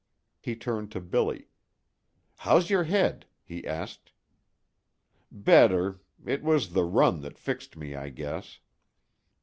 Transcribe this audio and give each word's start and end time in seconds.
He 0.39 0.55
turned 0.55 0.91
to 0.93 0.99
Billy. 0.99 1.47
"How's 2.37 2.71
your 2.71 2.85
head?" 2.85 3.27
he 3.43 3.67
asked. 3.67 4.13
"Better. 5.31 6.01
It 6.25 6.41
was 6.41 6.73
the 6.73 6.85
run 6.85 7.21
that 7.21 7.37
fixed 7.37 7.77
me, 7.77 7.93
I 7.95 8.09
guess." 8.09 8.57